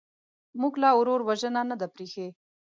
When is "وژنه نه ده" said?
1.23-1.87